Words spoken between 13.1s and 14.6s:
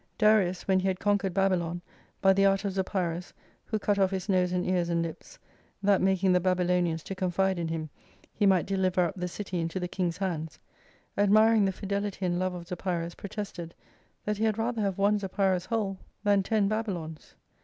protested, that he had